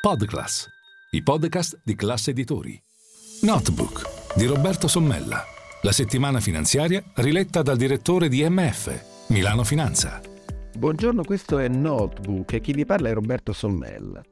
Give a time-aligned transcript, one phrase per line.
[0.00, 0.66] Podclass,
[1.10, 2.82] i podcast di classe editori.
[3.42, 5.44] Notebook di Roberto Sommella.
[5.82, 10.22] La settimana finanziaria riletta dal direttore di MF, Milano Finanza.
[10.74, 14.22] Buongiorno, questo è Notebook e chi vi parla è Roberto Sommella.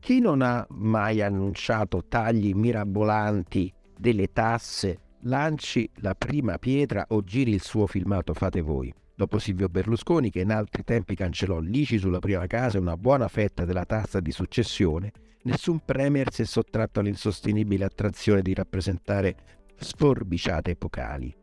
[0.00, 7.52] Chi non ha mai annunciato tagli mirabolanti delle tasse, lanci la prima pietra o giri
[7.52, 8.92] il suo filmato, fate voi.
[9.18, 13.26] Dopo Silvio Berlusconi, che in altri tempi cancellò l'ICI sulla prima casa e una buona
[13.26, 15.10] fetta della tassa di successione,
[15.42, 19.34] nessun premier si è sottratto all'insostenibile attrazione di rappresentare
[19.74, 21.34] sforbiciate epocali.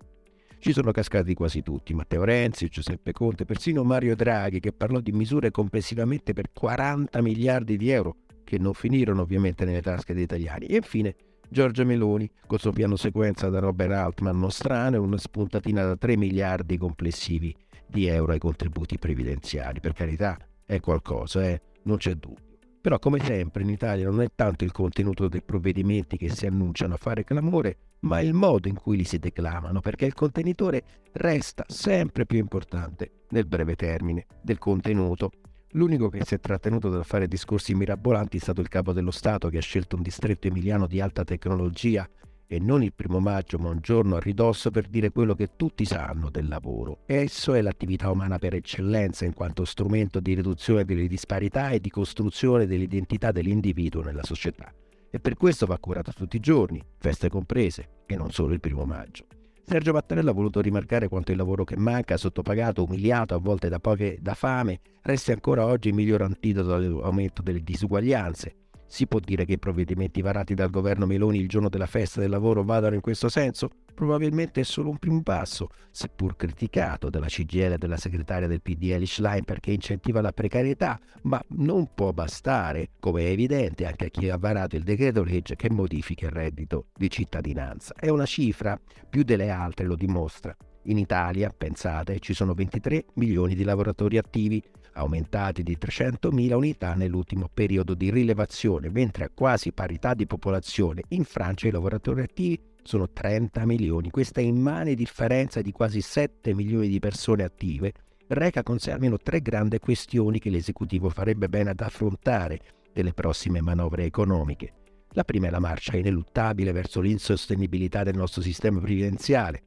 [0.58, 5.12] Ci sono cascati quasi tutti, Matteo Renzi, Giuseppe Conte, persino Mario Draghi, che parlò di
[5.12, 10.68] misure complessivamente per 40 miliardi di euro, che non finirono ovviamente nelle tasche degli italiani.
[10.68, 11.14] E infine
[11.50, 16.16] Giorgia Meloni, col suo piano sequenza da Robert Altman nostrano e una spuntatina da 3
[16.16, 17.54] miliardi complessivi
[17.88, 19.80] di euro ai contributi previdenziali.
[19.80, 21.62] Per carità, è qualcosa, eh?
[21.84, 22.44] non c'è dubbio.
[22.82, 26.94] Però come sempre in Italia non è tanto il contenuto dei provvedimenti che si annunciano
[26.94, 31.64] a fare clamore, ma il modo in cui li si declamano, perché il contenitore resta
[31.68, 35.32] sempre più importante nel breve termine del contenuto.
[35.72, 39.50] L'unico che si è trattenuto dal fare discorsi mirabolanti è stato il capo dello Stato
[39.50, 42.08] che ha scelto un distretto emiliano di alta tecnologia
[42.48, 45.86] e non il primo maggio, ma un giorno a ridosso per dire quello che tutti
[45.86, 47.00] sanno del lavoro.
[47.06, 51.90] Esso è l'attività umana per eccellenza in quanto strumento di riduzione delle disparità e di
[51.90, 54.74] costruzione dell'identità dell'individuo nella società.
[55.10, 58.86] E per questo va curato tutti i giorni, feste comprese, e non solo il primo
[58.86, 59.26] maggio.
[59.64, 63.80] Sergio Mattarella ha voluto rimarcare quanto il lavoro che manca, sottopagato, umiliato, a volte da
[63.80, 69.46] poche da fame, resti ancora oggi il miglior antidoto all'aumento delle disuguaglianze si può dire
[69.46, 73.02] che i provvedimenti varati dal governo Meloni il giorno della festa del lavoro vadano in
[73.02, 73.70] questo senso?
[73.94, 79.06] Probabilmente è solo un primo passo, seppur criticato dalla CGL e dalla segretaria del PDL
[79.06, 84.30] Schlein perché incentiva la precarietà, ma non può bastare, come è evidente anche a chi
[84.30, 87.94] ha varato il decreto legge che modifica il reddito di cittadinanza.
[87.96, 88.80] È una cifra,
[89.10, 90.56] più delle altre lo dimostra.
[90.88, 94.62] In Italia, pensate, ci sono 23 milioni di lavoratori attivi,
[94.96, 101.24] aumentati di 300.000 unità nell'ultimo periodo di rilevazione, mentre a quasi parità di popolazione in
[101.24, 104.10] Francia i lavoratori attivi sono 30 milioni.
[104.10, 107.94] Questa immane differenza di quasi 7 milioni di persone attive
[108.28, 112.60] reca con sé almeno tre grandi questioni che l'esecutivo farebbe bene ad affrontare
[112.94, 114.74] nelle prossime manovre economiche.
[115.10, 119.64] La prima è la marcia ineluttabile verso l'insostenibilità del nostro sistema previdenziale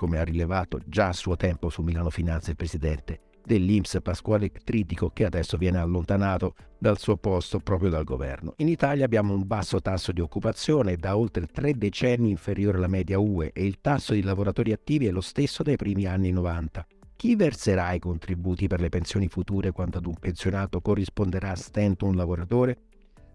[0.00, 5.10] come ha rilevato già a suo tempo su Milano Finanza il presidente dell'Inps Pasquale Tritico
[5.10, 8.54] che adesso viene allontanato dal suo posto proprio dal governo.
[8.58, 13.18] In Italia abbiamo un basso tasso di occupazione da oltre tre decenni inferiore alla media
[13.18, 16.86] UE e il tasso di lavoratori attivi è lo stesso dei primi anni 90.
[17.16, 22.06] Chi verserà i contributi per le pensioni future quando ad un pensionato corrisponderà a stento
[22.06, 22.78] un lavoratore?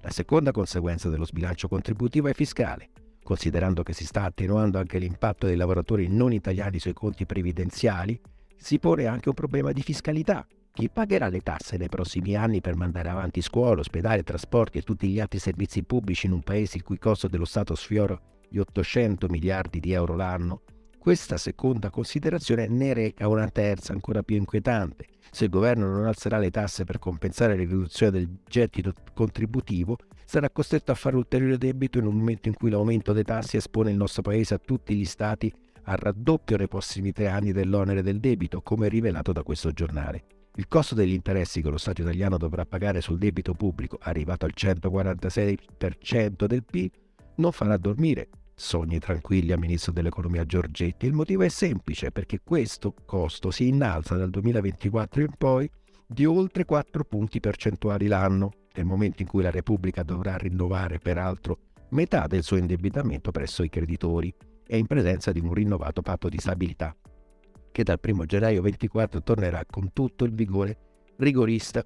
[0.02, 2.90] La seconda conseguenza dello sbilancio contributivo è fiscale
[3.26, 8.22] considerando che si sta attenuando anche l'impatto dei lavoratori non italiani sui conti previdenziali,
[8.58, 10.46] si pone anche un problema di fiscalità.
[10.72, 15.08] Chi pagherà le tasse nei prossimi anni per mandare avanti scuola, ospedali, trasporti e tutti
[15.08, 19.28] gli altri servizi pubblici in un paese il cui costo dello Stato sfiora gli 800
[19.30, 20.64] miliardi di euro l'anno?
[20.98, 25.06] Questa seconda considerazione ne reca una terza ancora più inquietante.
[25.32, 30.50] Se il governo non alzerà le tasse per compensare la riduzione del gettito contributivo, sarà
[30.50, 33.98] costretto a fare ulteriore debito in un momento in cui l'aumento dei tassi espone il
[33.98, 35.54] nostro paese a tutti gli stati
[35.86, 40.26] al raddoppio nei prossimi tre anni dell'onere del debito, come rivelato da questo giornale.
[40.56, 44.54] Il costo degli interessi che lo Stato italiano dovrà pagare sul debito pubblico, arrivato al
[44.56, 46.92] 146% del PIL,
[47.36, 51.06] non farà dormire sogni tranquilli al ministro dell'economia Giorgetti.
[51.06, 55.70] Il motivo è semplice, perché questo costo si innalza dal 2024 in poi
[56.08, 61.60] di oltre 4 punti percentuali l'anno nel momento in cui la Repubblica dovrà rinnovare peraltro
[61.90, 64.34] metà del suo indebitamento presso i creditori
[64.68, 66.96] e in presenza di un rinnovato patto di stabilità
[67.76, 70.78] che dal 1 gennaio 24 tornerà con tutto il vigore
[71.18, 71.84] rigorista.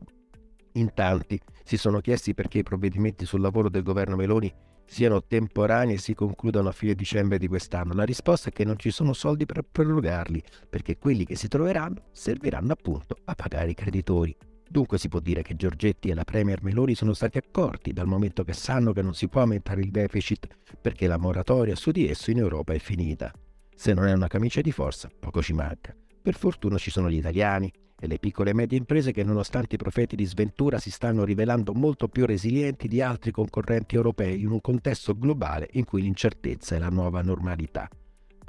[0.74, 4.54] In tanti si sono chiesti perché i provvedimenti sul lavoro del governo Meloni
[4.86, 7.94] siano temporanei e si concludano a fine dicembre di quest'anno.
[7.94, 12.04] La risposta è che non ci sono soldi per prorogarli, perché quelli che si troveranno
[12.12, 14.38] serviranno appunto a pagare i creditori.
[14.72, 18.44] Dunque si può dire che Giorgetti e la Premier Meloni sono stati accorti dal momento
[18.44, 20.48] che sanno che non si può aumentare il deficit
[20.80, 23.34] perché la moratoria su di esso in Europa è finita.
[23.76, 25.96] Se non è una camicia di forza, poco ci manca.
[26.22, 29.80] Per fortuna ci sono gli italiani e le piccole e medie imprese che nonostante i
[29.80, 34.62] profeti di sventura si stanno rivelando molto più resilienti di altri concorrenti europei in un
[34.62, 37.90] contesto globale in cui l'incertezza è la nuova normalità.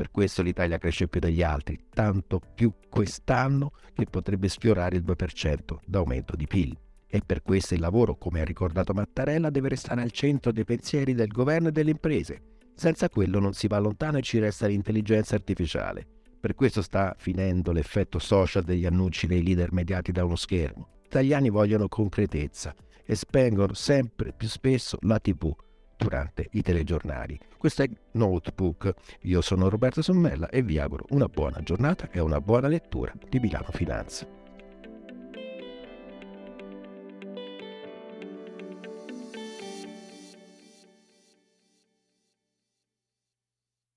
[0.01, 5.77] Per questo l'Italia cresce più degli altri, tanto più quest'anno che potrebbe sfiorare il 2%
[5.85, 6.75] d'aumento di PIL.
[7.07, 11.13] E per questo il lavoro, come ha ricordato Mattarella, deve restare al centro dei pensieri
[11.13, 12.41] del governo e delle imprese.
[12.75, 16.07] Senza quello non si va lontano e ci resta l'intelligenza artificiale.
[16.41, 20.89] Per questo sta finendo l'effetto social degli annunci dei leader mediati da uno schermo.
[21.03, 22.75] Gli italiani vogliono concretezza
[23.05, 25.55] e spengono sempre più spesso la TV
[26.01, 27.39] durante i telegiornali.
[27.57, 28.95] Questo è Notebook.
[29.23, 33.39] Io sono Roberto Sommella e vi auguro una buona giornata e una buona lettura di
[33.39, 34.40] Milano Finanza.